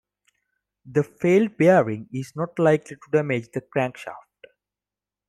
The 0.83 1.03
failed 1.03 1.57
bearing 1.57 2.09
is 2.11 2.35
not 2.35 2.57
likely 2.57 2.95
to 2.95 3.11
damage 3.11 3.51
the 3.53 3.61
crankshaft. 3.61 4.45